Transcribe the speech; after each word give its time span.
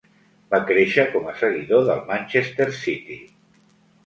Va 0.53 0.59
créixer 0.69 1.05
com 1.15 1.27
a 1.31 1.33
seguidor 1.41 1.83
del 1.91 2.01
Manchester 2.09 2.69
City. 2.79 3.21